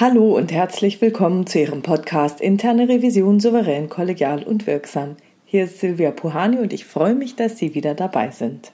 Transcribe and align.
Hallo 0.00 0.36
und 0.36 0.52
herzlich 0.52 1.00
willkommen 1.00 1.48
zu 1.48 1.58
Ihrem 1.58 1.82
Podcast 1.82 2.40
Interne 2.40 2.88
Revision 2.88 3.40
souverän, 3.40 3.88
kollegial 3.88 4.44
und 4.44 4.68
wirksam. 4.68 5.16
Hier 5.44 5.64
ist 5.64 5.80
Silvia 5.80 6.12
Puhani 6.12 6.58
und 6.58 6.72
ich 6.72 6.84
freue 6.84 7.16
mich, 7.16 7.34
dass 7.34 7.58
Sie 7.58 7.74
wieder 7.74 7.96
dabei 7.96 8.30
sind. 8.30 8.70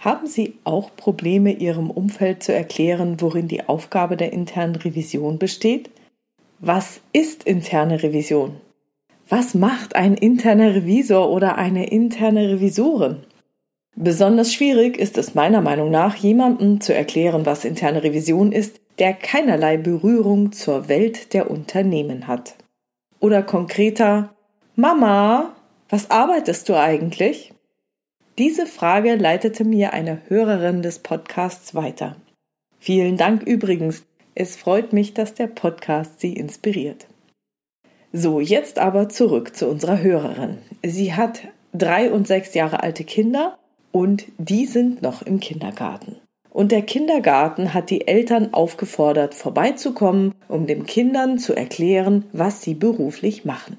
Haben 0.00 0.26
Sie 0.26 0.54
auch 0.64 0.90
Probleme, 0.96 1.52
Ihrem 1.52 1.88
Umfeld 1.88 2.42
zu 2.42 2.52
erklären, 2.52 3.20
worin 3.20 3.46
die 3.46 3.68
Aufgabe 3.68 4.16
der 4.16 4.32
internen 4.32 4.74
Revision 4.74 5.38
besteht? 5.38 5.88
Was 6.58 7.00
ist 7.12 7.44
interne 7.44 8.02
Revision? 8.02 8.56
Was 9.28 9.54
macht 9.54 9.94
ein 9.94 10.14
interner 10.14 10.74
Revisor 10.74 11.30
oder 11.30 11.58
eine 11.58 11.88
interne 11.90 12.48
Revisorin? 12.48 13.18
Besonders 13.94 14.52
schwierig 14.52 14.98
ist 14.98 15.16
es 15.16 15.36
meiner 15.36 15.60
Meinung 15.60 15.92
nach, 15.92 16.16
jemandem 16.16 16.80
zu 16.80 16.92
erklären, 16.92 17.46
was 17.46 17.64
interne 17.64 18.02
Revision 18.02 18.50
ist, 18.50 18.80
der 19.00 19.14
keinerlei 19.14 19.78
Berührung 19.78 20.52
zur 20.52 20.88
Welt 20.88 21.32
der 21.32 21.50
Unternehmen 21.50 22.26
hat. 22.26 22.54
Oder 23.18 23.42
konkreter 23.42 24.34
Mama, 24.76 25.56
was 25.88 26.10
arbeitest 26.10 26.68
du 26.68 26.78
eigentlich? 26.78 27.52
Diese 28.38 28.66
Frage 28.66 29.16
leitete 29.16 29.64
mir 29.64 29.92
eine 29.94 30.20
Hörerin 30.28 30.82
des 30.82 30.98
Podcasts 30.98 31.74
weiter. 31.74 32.16
Vielen 32.78 33.16
Dank 33.16 33.42
übrigens. 33.42 34.04
Es 34.34 34.56
freut 34.56 34.92
mich, 34.92 35.12
dass 35.14 35.34
der 35.34 35.48
Podcast 35.48 36.20
Sie 36.20 36.34
inspiriert. 36.34 37.06
So, 38.12 38.40
jetzt 38.40 38.78
aber 38.78 39.08
zurück 39.08 39.56
zu 39.56 39.66
unserer 39.68 40.02
Hörerin. 40.02 40.58
Sie 40.84 41.14
hat 41.14 41.40
drei 41.72 42.10
und 42.10 42.26
sechs 42.26 42.54
Jahre 42.54 42.82
alte 42.82 43.04
Kinder 43.04 43.58
und 43.92 44.26
die 44.38 44.66
sind 44.66 45.02
noch 45.02 45.22
im 45.22 45.40
Kindergarten. 45.40 46.16
Und 46.50 46.72
der 46.72 46.82
Kindergarten 46.82 47.72
hat 47.74 47.90
die 47.90 48.08
Eltern 48.08 48.52
aufgefordert, 48.52 49.34
vorbeizukommen, 49.34 50.34
um 50.48 50.66
den 50.66 50.84
Kindern 50.84 51.38
zu 51.38 51.54
erklären, 51.54 52.24
was 52.32 52.62
sie 52.62 52.74
beruflich 52.74 53.44
machen. 53.44 53.78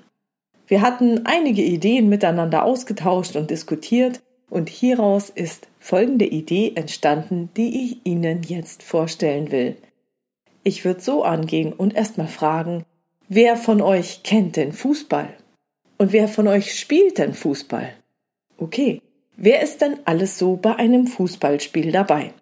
Wir 0.68 0.82
hatten 0.82 1.26
einige 1.26 1.62
Ideen 1.62 2.08
miteinander 2.08 2.64
ausgetauscht 2.64 3.36
und 3.36 3.52
diskutiert, 3.52 4.22
und 4.50 4.70
hieraus 4.70 5.30
ist 5.30 5.68
folgende 5.80 6.26
Idee 6.26 6.74
entstanden, 6.76 7.50
die 7.56 7.86
ich 7.86 8.06
Ihnen 8.06 8.44
jetzt 8.44 8.84
vorstellen 8.84 9.52
will. 9.52 9.78
Ich 10.64 10.86
würde 10.86 11.02
so 11.02 11.24
angehen 11.24 11.74
und 11.74 11.96
erstmal 11.96 12.28
fragen, 12.28 12.84
wer 13.30 13.56
von 13.56 13.82
euch 13.82 14.24
kennt 14.24 14.58
denn 14.58 14.74
Fußball? 14.74 15.30
Und 15.98 16.12
wer 16.14 16.28
von 16.28 16.48
euch 16.48 16.78
spielt 16.78 17.18
denn 17.18 17.34
Fußball? 17.34 17.94
Okay, 18.58 19.02
wer 19.38 19.62
ist 19.62 19.82
denn 19.82 20.00
alles 20.06 20.38
so 20.38 20.58
bei 20.58 20.76
einem 20.76 21.08
Fußballspiel 21.08 21.92
dabei? 21.92 22.34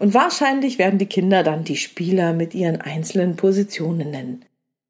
Und 0.00 0.14
wahrscheinlich 0.14 0.78
werden 0.78 0.98
die 0.98 1.06
Kinder 1.06 1.42
dann 1.42 1.62
die 1.62 1.76
Spieler 1.76 2.32
mit 2.32 2.54
ihren 2.54 2.80
einzelnen 2.80 3.36
Positionen 3.36 4.10
nennen. 4.10 4.46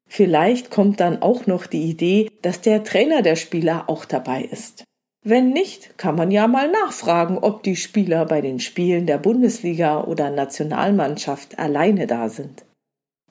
Vielleicht 0.07 0.71
kommt 0.71 1.01
dann 1.01 1.21
auch 1.21 1.47
noch 1.47 1.67
die 1.67 1.83
Idee, 1.83 2.29
dass 2.41 2.61
der 2.61 2.85
Trainer 2.85 3.21
der 3.21 3.35
Spieler 3.35 3.83
auch 3.87 4.05
dabei 4.05 4.43
ist. 4.43 4.85
Wenn 5.23 5.49
nicht, 5.49 5.97
kann 5.97 6.15
man 6.15 6.31
ja 6.31 6.47
mal 6.47 6.71
nachfragen, 6.71 7.37
ob 7.37 7.61
die 7.61 7.75
Spieler 7.75 8.25
bei 8.25 8.39
den 8.39 8.61
Spielen 8.61 9.05
der 9.05 9.17
Bundesliga 9.17 10.01
oder 10.01 10.29
Nationalmannschaft 10.29 11.59
alleine 11.59 12.07
da 12.07 12.29
sind. 12.29 12.63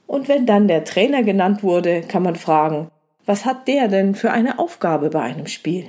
Und 0.06 0.28
wenn 0.28 0.44
dann 0.44 0.68
der 0.68 0.84
Trainer 0.84 1.22
genannt 1.22 1.62
wurde, 1.62 2.02
kann 2.02 2.22
man 2.22 2.36
fragen, 2.36 2.90
was 3.24 3.46
hat 3.46 3.68
der 3.68 3.88
denn 3.88 4.14
für 4.14 4.32
eine 4.32 4.58
Aufgabe 4.58 5.08
bei 5.08 5.22
einem 5.22 5.46
Spiel? 5.46 5.86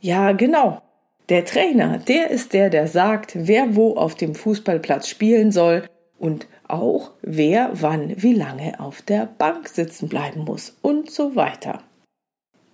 Ja, 0.00 0.32
genau, 0.32 0.82
der 1.28 1.44
Trainer, 1.44 1.98
der 1.98 2.30
ist 2.30 2.52
der, 2.52 2.70
der 2.70 2.86
sagt, 2.86 3.32
wer 3.34 3.76
wo 3.76 3.96
auf 3.96 4.14
dem 4.14 4.34
Fußballplatz 4.34 5.08
spielen 5.08 5.52
soll 5.52 5.84
und 6.18 6.46
auch 6.68 7.12
wer 7.22 7.70
wann 7.74 8.22
wie 8.22 8.34
lange 8.34 8.78
auf 8.80 9.02
der 9.02 9.26
Bank 9.26 9.68
sitzen 9.68 10.08
bleiben 10.08 10.44
muss 10.44 10.76
und 10.82 11.10
so 11.10 11.34
weiter. 11.36 11.82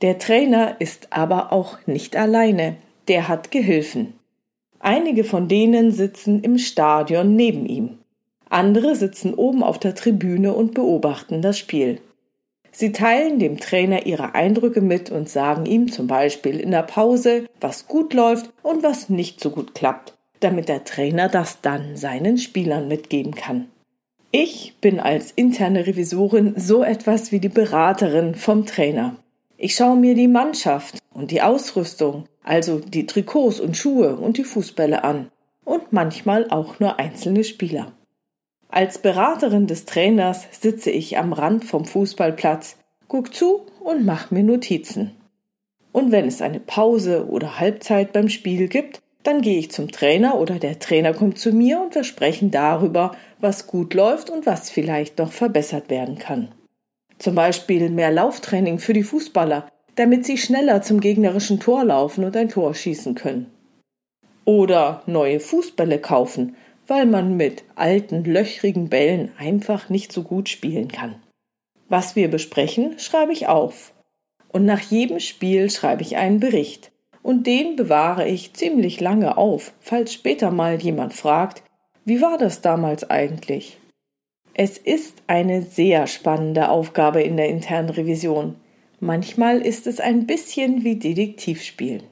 Der 0.02 0.18
Trainer 0.18 0.76
ist 0.80 1.08
aber 1.10 1.52
auch 1.52 1.78
nicht 1.86 2.16
alleine, 2.16 2.76
der 3.08 3.28
hat 3.28 3.50
Gehilfen. 3.50 4.14
Einige 4.78 5.24
von 5.24 5.46
denen 5.46 5.92
sitzen 5.92 6.42
im 6.42 6.56
Stadion 6.56 7.36
neben 7.36 7.66
ihm. 7.66 7.98
Andere 8.48 8.96
sitzen 8.96 9.34
oben 9.34 9.62
auf 9.62 9.78
der 9.78 9.94
Tribüne 9.94 10.54
und 10.54 10.74
beobachten 10.74 11.42
das 11.42 11.58
Spiel. 11.58 12.00
Sie 12.72 12.92
teilen 12.92 13.38
dem 13.38 13.58
Trainer 13.58 14.06
ihre 14.06 14.34
Eindrücke 14.34 14.80
mit 14.80 15.10
und 15.10 15.28
sagen 15.28 15.66
ihm 15.66 15.90
zum 15.90 16.06
Beispiel 16.06 16.60
in 16.60 16.70
der 16.70 16.82
Pause, 16.82 17.46
was 17.60 17.88
gut 17.88 18.14
läuft 18.14 18.50
und 18.62 18.82
was 18.82 19.08
nicht 19.08 19.40
so 19.40 19.50
gut 19.50 19.74
klappt, 19.74 20.14
damit 20.40 20.68
der 20.68 20.84
Trainer 20.84 21.28
das 21.28 21.60
dann 21.60 21.96
seinen 21.96 22.38
Spielern 22.38 22.88
mitgeben 22.88 23.34
kann. 23.34 23.66
Ich 24.32 24.76
bin 24.80 25.00
als 25.00 25.32
interne 25.32 25.86
Revisorin 25.86 26.54
so 26.56 26.84
etwas 26.84 27.32
wie 27.32 27.40
die 27.40 27.48
Beraterin 27.48 28.36
vom 28.36 28.64
Trainer. 28.64 29.16
Ich 29.56 29.74
schaue 29.74 29.96
mir 29.96 30.14
die 30.14 30.28
Mannschaft 30.28 30.98
und 31.12 31.32
die 31.32 31.42
Ausrüstung, 31.42 32.26
also 32.44 32.78
die 32.78 33.06
Trikots 33.06 33.58
und 33.58 33.76
Schuhe 33.76 34.16
und 34.16 34.38
die 34.38 34.44
Fußbälle 34.44 35.02
an 35.02 35.30
und 35.64 35.92
manchmal 35.92 36.48
auch 36.50 36.78
nur 36.78 36.98
einzelne 36.98 37.44
Spieler. 37.44 37.92
Als 38.72 38.98
Beraterin 38.98 39.66
des 39.66 39.84
Trainers 39.84 40.46
sitze 40.52 40.90
ich 40.90 41.18
am 41.18 41.32
Rand 41.32 41.64
vom 41.64 41.84
Fußballplatz, 41.84 42.76
guck 43.08 43.34
zu 43.34 43.66
und 43.80 44.06
mach 44.06 44.30
mir 44.30 44.44
Notizen. 44.44 45.10
Und 45.90 46.12
wenn 46.12 46.28
es 46.28 46.40
eine 46.40 46.60
Pause 46.60 47.26
oder 47.28 47.58
Halbzeit 47.58 48.12
beim 48.12 48.28
Spiel 48.28 48.68
gibt, 48.68 49.02
dann 49.24 49.42
gehe 49.42 49.58
ich 49.58 49.72
zum 49.72 49.90
Trainer 49.90 50.38
oder 50.38 50.60
der 50.60 50.78
Trainer 50.78 51.12
kommt 51.12 51.36
zu 51.36 51.50
mir 51.50 51.80
und 51.80 51.96
wir 51.96 52.04
sprechen 52.04 52.52
darüber, 52.52 53.16
was 53.40 53.66
gut 53.66 53.92
läuft 53.92 54.30
und 54.30 54.46
was 54.46 54.70
vielleicht 54.70 55.18
noch 55.18 55.32
verbessert 55.32 55.90
werden 55.90 56.18
kann. 56.18 56.52
Zum 57.18 57.34
Beispiel 57.34 57.90
mehr 57.90 58.12
Lauftraining 58.12 58.78
für 58.78 58.92
die 58.92 59.02
Fußballer, 59.02 59.68
damit 59.96 60.24
sie 60.24 60.38
schneller 60.38 60.80
zum 60.80 61.00
gegnerischen 61.00 61.58
Tor 61.58 61.84
laufen 61.84 62.24
und 62.24 62.36
ein 62.36 62.48
Tor 62.48 62.72
schießen 62.72 63.16
können. 63.16 63.50
Oder 64.44 65.02
neue 65.06 65.40
Fußbälle 65.40 65.98
kaufen, 65.98 66.56
weil 66.90 67.06
man 67.06 67.36
mit 67.36 67.62
alten, 67.76 68.24
löchrigen 68.24 68.88
Bällen 68.88 69.30
einfach 69.38 69.88
nicht 69.90 70.10
so 70.10 70.24
gut 70.24 70.48
spielen 70.48 70.88
kann. 70.88 71.22
Was 71.88 72.16
wir 72.16 72.28
besprechen, 72.28 72.98
schreibe 72.98 73.32
ich 73.32 73.46
auf. 73.46 73.94
Und 74.48 74.64
nach 74.64 74.80
jedem 74.80 75.20
Spiel 75.20 75.70
schreibe 75.70 76.02
ich 76.02 76.16
einen 76.16 76.40
Bericht. 76.40 76.90
Und 77.22 77.46
den 77.46 77.76
bewahre 77.76 78.26
ich 78.26 78.54
ziemlich 78.54 78.98
lange 78.98 79.36
auf, 79.36 79.72
falls 79.78 80.12
später 80.12 80.50
mal 80.50 80.82
jemand 80.82 81.14
fragt, 81.14 81.62
wie 82.04 82.20
war 82.20 82.38
das 82.38 82.60
damals 82.60 83.08
eigentlich? 83.08 83.78
Es 84.52 84.76
ist 84.76 85.22
eine 85.28 85.62
sehr 85.62 86.08
spannende 86.08 86.70
Aufgabe 86.70 87.22
in 87.22 87.36
der 87.36 87.50
internen 87.50 87.90
Revision. 87.90 88.56
Manchmal 88.98 89.60
ist 89.60 89.86
es 89.86 90.00
ein 90.00 90.26
bisschen 90.26 90.82
wie 90.82 90.96
Detektivspielen. 90.96 92.02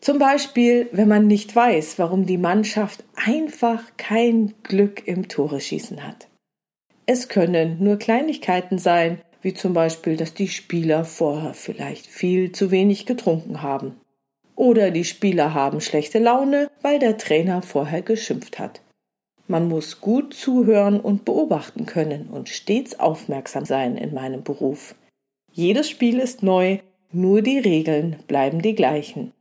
Zum 0.00 0.18
Beispiel, 0.18 0.88
wenn 0.92 1.08
man 1.08 1.26
nicht 1.26 1.54
weiß, 1.54 1.98
warum 1.98 2.24
die 2.24 2.38
Mannschaft 2.38 3.04
einfach 3.16 3.82
kein 3.96 4.54
Glück 4.62 5.06
im 5.06 5.28
Tore 5.28 5.60
schießen 5.60 6.06
hat. 6.06 6.28
Es 7.06 7.28
können 7.28 7.82
nur 7.82 7.96
Kleinigkeiten 7.96 8.78
sein, 8.78 9.20
wie 9.42 9.54
zum 9.54 9.72
Beispiel, 9.72 10.16
dass 10.16 10.34
die 10.34 10.48
Spieler 10.48 11.04
vorher 11.04 11.54
vielleicht 11.54 12.06
viel 12.06 12.52
zu 12.52 12.70
wenig 12.70 13.06
getrunken 13.06 13.62
haben. 13.62 14.00
Oder 14.56 14.90
die 14.90 15.04
Spieler 15.04 15.54
haben 15.54 15.80
schlechte 15.80 16.18
Laune, 16.18 16.68
weil 16.82 16.98
der 16.98 17.16
Trainer 17.16 17.62
vorher 17.62 18.02
geschimpft 18.02 18.58
hat. 18.58 18.80
Man 19.46 19.68
muss 19.68 20.00
gut 20.00 20.34
zuhören 20.34 21.00
und 21.00 21.24
beobachten 21.24 21.86
können 21.86 22.28
und 22.28 22.48
stets 22.48 22.98
aufmerksam 23.00 23.64
sein 23.64 23.96
in 23.96 24.12
meinem 24.12 24.42
Beruf. 24.42 24.94
Jedes 25.52 25.88
Spiel 25.88 26.18
ist 26.18 26.42
neu, 26.42 26.78
nur 27.12 27.40
die 27.40 27.58
Regeln 27.58 28.16
bleiben 28.26 28.60
die 28.60 28.74
gleichen. 28.74 29.32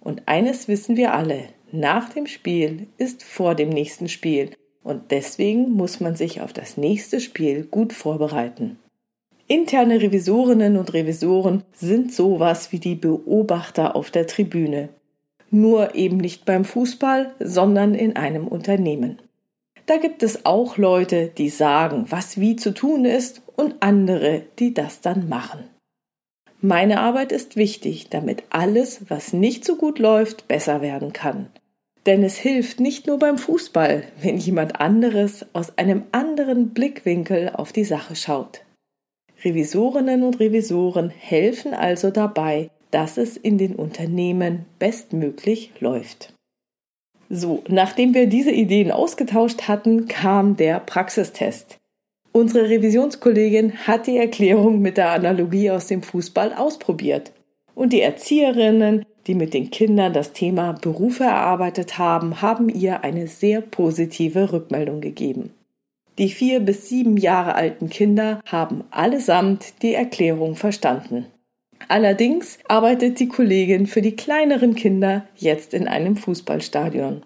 Und 0.00 0.22
eines 0.26 0.68
wissen 0.68 0.96
wir 0.96 1.14
alle, 1.14 1.48
nach 1.72 2.08
dem 2.10 2.26
Spiel 2.26 2.88
ist 2.98 3.22
vor 3.22 3.54
dem 3.54 3.68
nächsten 3.68 4.08
Spiel 4.08 4.50
und 4.82 5.10
deswegen 5.10 5.72
muss 5.72 6.00
man 6.00 6.16
sich 6.16 6.40
auf 6.40 6.52
das 6.52 6.76
nächste 6.76 7.20
Spiel 7.20 7.64
gut 7.64 7.92
vorbereiten. 7.92 8.78
Interne 9.46 10.00
Revisorinnen 10.00 10.76
und 10.76 10.92
Revisoren 10.92 11.64
sind 11.72 12.12
sowas 12.12 12.72
wie 12.72 12.78
die 12.78 12.94
Beobachter 12.94 13.96
auf 13.96 14.10
der 14.10 14.26
Tribüne. 14.26 14.90
Nur 15.50 15.94
eben 15.96 16.18
nicht 16.18 16.44
beim 16.44 16.64
Fußball, 16.64 17.34
sondern 17.40 17.94
in 17.94 18.16
einem 18.16 18.46
Unternehmen. 18.46 19.18
Da 19.86 19.96
gibt 19.96 20.22
es 20.22 20.44
auch 20.44 20.76
Leute, 20.76 21.32
die 21.36 21.48
sagen, 21.48 22.06
was 22.08 22.38
wie 22.38 22.54
zu 22.54 22.72
tun 22.72 23.04
ist 23.04 23.42
und 23.56 23.74
andere, 23.80 24.42
die 24.60 24.72
das 24.72 25.00
dann 25.00 25.28
machen. 25.28 25.69
Meine 26.62 27.00
Arbeit 27.00 27.32
ist 27.32 27.56
wichtig, 27.56 28.08
damit 28.10 28.42
alles, 28.50 29.08
was 29.08 29.32
nicht 29.32 29.64
so 29.64 29.76
gut 29.76 29.98
läuft, 29.98 30.46
besser 30.46 30.82
werden 30.82 31.14
kann. 31.14 31.48
Denn 32.04 32.22
es 32.22 32.36
hilft 32.36 32.80
nicht 32.80 33.06
nur 33.06 33.18
beim 33.18 33.38
Fußball, 33.38 34.04
wenn 34.20 34.36
jemand 34.36 34.80
anderes 34.80 35.46
aus 35.54 35.78
einem 35.78 36.04
anderen 36.12 36.70
Blickwinkel 36.70 37.50
auf 37.54 37.72
die 37.72 37.84
Sache 37.84 38.14
schaut. 38.14 38.62
Revisorinnen 39.42 40.22
und 40.22 40.38
Revisoren 40.38 41.08
helfen 41.08 41.72
also 41.72 42.10
dabei, 42.10 42.70
dass 42.90 43.16
es 43.16 43.38
in 43.38 43.56
den 43.56 43.74
Unternehmen 43.74 44.66
bestmöglich 44.78 45.72
läuft. 45.80 46.34
So, 47.30 47.62
nachdem 47.68 48.12
wir 48.12 48.26
diese 48.26 48.50
Ideen 48.50 48.90
ausgetauscht 48.90 49.62
hatten, 49.68 50.08
kam 50.08 50.56
der 50.56 50.80
Praxistest. 50.80 51.79
Unsere 52.32 52.68
Revisionskollegin 52.68 53.86
hat 53.86 54.06
die 54.06 54.16
Erklärung 54.16 54.80
mit 54.80 54.96
der 54.96 55.10
Analogie 55.10 55.70
aus 55.70 55.88
dem 55.88 56.02
Fußball 56.02 56.54
ausprobiert. 56.54 57.32
Und 57.74 57.92
die 57.92 58.02
Erzieherinnen, 58.02 59.04
die 59.26 59.34
mit 59.34 59.52
den 59.52 59.70
Kindern 59.70 60.12
das 60.12 60.32
Thema 60.32 60.72
Berufe 60.72 61.24
erarbeitet 61.24 61.98
haben, 61.98 62.40
haben 62.40 62.68
ihr 62.68 63.02
eine 63.02 63.26
sehr 63.26 63.60
positive 63.60 64.52
Rückmeldung 64.52 65.00
gegeben. 65.00 65.50
Die 66.18 66.28
vier 66.28 66.60
bis 66.60 66.88
sieben 66.88 67.16
Jahre 67.16 67.54
alten 67.54 67.88
Kinder 67.88 68.40
haben 68.44 68.84
allesamt 68.90 69.82
die 69.82 69.94
Erklärung 69.94 70.54
verstanden. 70.54 71.26
Allerdings 71.88 72.58
arbeitet 72.68 73.18
die 73.18 73.28
Kollegin 73.28 73.86
für 73.86 74.02
die 74.02 74.14
kleineren 74.14 74.74
Kinder 74.74 75.24
jetzt 75.34 75.74
in 75.74 75.88
einem 75.88 76.16
Fußballstadion. 76.16 77.22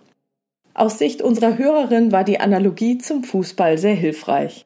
Aus 0.73 0.99
Sicht 0.99 1.21
unserer 1.23 1.59
Hörerin 1.59 2.13
war 2.13 2.25
die 2.25 2.41
Analogie 2.41 2.99
zum 2.99 3.25
Fußball 3.25 3.77
sehr 3.79 3.95
hilfreich. 3.95 4.65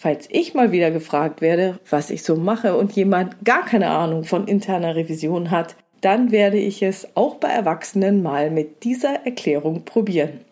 Falls 0.00 0.28
ich 0.30 0.54
mal 0.54 0.70
wieder 0.70 0.92
gefragt 0.92 1.40
werde, 1.40 1.80
was 1.90 2.10
ich 2.10 2.22
so 2.22 2.36
mache 2.36 2.76
und 2.76 2.92
jemand 2.92 3.44
gar 3.44 3.64
keine 3.64 3.88
Ahnung 3.90 4.22
von 4.22 4.46
interner 4.46 4.94
Revision 4.94 5.50
hat, 5.50 5.74
dann 6.00 6.30
werde 6.30 6.56
ich 6.56 6.84
es 6.84 7.08
auch 7.16 7.34
bei 7.34 7.48
Erwachsenen 7.48 8.22
mal 8.22 8.52
mit 8.52 8.84
dieser 8.84 9.26
Erklärung 9.26 9.84
probieren. 9.84 10.44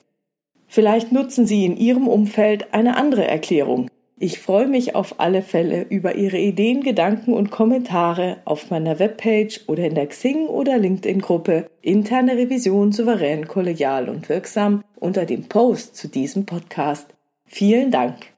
Vielleicht 0.66 1.12
nutzen 1.12 1.46
Sie 1.46 1.64
in 1.64 1.76
Ihrem 1.76 2.08
Umfeld 2.08 2.74
eine 2.74 2.96
andere 2.96 3.24
Erklärung. 3.28 3.88
Ich 4.18 4.40
freue 4.40 4.66
mich 4.66 4.96
auf 4.96 5.20
alle 5.20 5.42
Fälle 5.42 5.82
über 5.90 6.16
Ihre 6.16 6.38
Ideen, 6.38 6.82
Gedanken 6.82 7.32
und 7.32 7.52
Kommentare 7.52 8.38
auf 8.46 8.70
meiner 8.70 8.98
Webpage 8.98 9.60
oder 9.68 9.84
in 9.84 9.94
der 9.94 10.08
Xing 10.08 10.48
oder 10.48 10.76
LinkedIn 10.76 11.20
Gruppe 11.20 11.70
Interne 11.82 12.36
Revision 12.36 12.90
souverän, 12.90 13.46
kollegial 13.46 14.08
und 14.08 14.28
wirksam 14.28 14.82
unter 14.96 15.24
dem 15.24 15.44
Post 15.44 15.94
zu 15.94 16.08
diesem 16.08 16.46
Podcast. 16.46 17.06
Vielen 17.44 17.92
Dank. 17.92 18.35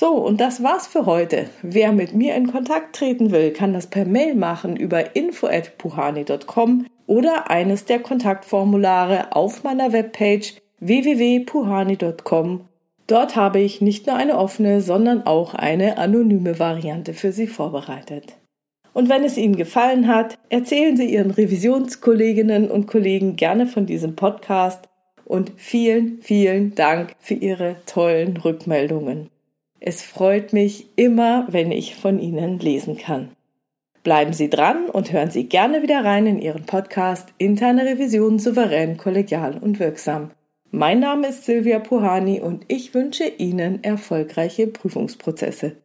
So, 0.00 0.14
und 0.14 0.40
das 0.40 0.62
war's 0.62 0.86
für 0.86 1.04
heute. 1.04 1.50
Wer 1.60 1.92
mit 1.92 2.14
mir 2.14 2.34
in 2.34 2.50
Kontakt 2.50 2.96
treten 2.96 3.32
will, 3.32 3.50
kann 3.50 3.74
das 3.74 3.88
per 3.88 4.06
Mail 4.06 4.34
machen 4.34 4.74
über 4.74 5.14
info@puhani.com 5.14 6.86
oder 7.06 7.50
eines 7.50 7.84
der 7.84 7.98
Kontaktformulare 7.98 9.36
auf 9.36 9.62
meiner 9.62 9.92
Webpage 9.92 10.54
www.puhani.com. 10.78 12.62
Dort 13.08 13.36
habe 13.36 13.60
ich 13.60 13.82
nicht 13.82 14.06
nur 14.06 14.16
eine 14.16 14.38
offene, 14.38 14.80
sondern 14.80 15.26
auch 15.26 15.52
eine 15.52 15.98
anonyme 15.98 16.58
Variante 16.58 17.12
für 17.12 17.32
Sie 17.32 17.46
vorbereitet. 17.46 18.38
Und 18.94 19.10
wenn 19.10 19.22
es 19.22 19.36
Ihnen 19.36 19.56
gefallen 19.56 20.08
hat, 20.08 20.38
erzählen 20.48 20.96
Sie 20.96 21.12
Ihren 21.12 21.30
Revisionskolleginnen 21.30 22.70
und 22.70 22.86
Kollegen 22.86 23.36
gerne 23.36 23.66
von 23.66 23.84
diesem 23.84 24.16
Podcast 24.16 24.88
und 25.26 25.52
vielen, 25.58 26.22
vielen 26.22 26.74
Dank 26.74 27.12
für 27.18 27.34
Ihre 27.34 27.76
tollen 27.84 28.38
Rückmeldungen. 28.38 29.28
Es 29.82 30.02
freut 30.02 30.52
mich 30.52 30.88
immer, 30.96 31.46
wenn 31.48 31.72
ich 31.72 31.96
von 31.96 32.18
Ihnen 32.18 32.58
lesen 32.58 32.98
kann. 32.98 33.30
Bleiben 34.02 34.34
Sie 34.34 34.50
dran 34.50 34.90
und 34.90 35.10
hören 35.10 35.30
Sie 35.30 35.44
gerne 35.44 35.82
wieder 35.82 36.04
rein 36.04 36.26
in 36.26 36.38
Ihren 36.38 36.66
Podcast 36.66 37.30
Interne 37.38 37.86
Revision 37.86 38.38
souverän, 38.38 38.98
kollegial 38.98 39.56
und 39.56 39.80
wirksam. 39.80 40.32
Mein 40.70 41.00
Name 41.00 41.28
ist 41.28 41.46
Silvia 41.46 41.78
Puhani 41.78 42.40
und 42.40 42.66
ich 42.68 42.92
wünsche 42.92 43.24
Ihnen 43.24 43.82
erfolgreiche 43.82 44.66
Prüfungsprozesse. 44.66 45.76